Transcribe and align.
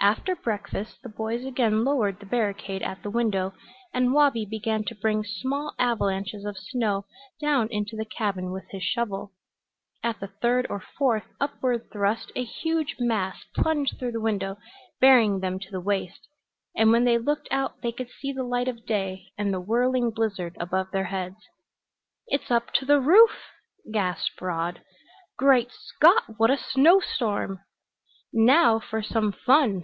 After 0.00 0.36
breakfast 0.36 1.00
the 1.02 1.08
boys 1.08 1.46
again 1.46 1.82
lowered 1.82 2.20
the 2.20 2.26
barricade 2.26 2.82
at 2.82 3.02
the 3.02 3.08
window 3.08 3.54
and 3.94 4.12
Wabi 4.12 4.44
began 4.44 4.84
to 4.84 4.94
bring 4.94 5.24
small 5.24 5.72
avalanches 5.78 6.44
of 6.44 6.58
snow 6.58 7.06
down 7.40 7.68
into 7.70 7.96
the 7.96 8.04
cabin 8.04 8.52
with 8.52 8.64
his 8.70 8.82
shovel. 8.82 9.32
At 10.02 10.20
the 10.20 10.26
third 10.26 10.66
or 10.68 10.78
fourth 10.98 11.22
upward 11.40 11.90
thrust 11.90 12.30
a 12.36 12.44
huge 12.44 12.96
mass 13.00 13.44
plunged 13.54 13.98
through 13.98 14.12
the 14.12 14.20
window, 14.20 14.58
burying 15.00 15.40
them 15.40 15.58
to 15.58 15.70
the 15.70 15.80
waist, 15.80 16.28
and 16.76 16.92
when 16.92 17.04
they 17.04 17.16
looked 17.16 17.48
out 17.50 17.80
they 17.80 17.90
could 17.90 18.10
see 18.10 18.30
the 18.30 18.42
light 18.44 18.68
of 18.68 18.84
day 18.84 19.28
and 19.38 19.54
the 19.54 19.60
whirling 19.60 20.10
blizzard 20.10 20.54
above 20.60 20.90
their 20.90 21.04
heads. 21.04 21.38
"It's 22.26 22.50
up 22.50 22.74
to 22.74 22.84
the 22.84 23.00
roof," 23.00 23.46
gasped 23.90 24.38
Rod. 24.42 24.82
"Great 25.38 25.72
Scott, 25.72 26.24
what 26.36 26.50
a 26.50 26.58
snow 26.58 27.00
storm!" 27.00 27.60
"Now 28.34 28.78
for 28.78 29.02
some 29.02 29.32
fun!" 29.32 29.70